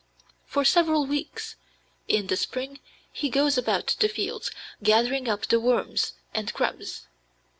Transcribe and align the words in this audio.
For 0.47 0.65
several 0.65 1.05
weeks 1.05 1.57
in 2.07 2.25
the 2.25 2.35
spring 2.35 2.79
he 3.13 3.29
goes 3.29 3.55
about 3.55 3.95
the 3.99 4.09
fields, 4.09 4.49
gathering 4.81 5.29
up 5.29 5.45
the 5.45 5.59
worms 5.59 6.13
and 6.33 6.51
grubs. 6.55 7.05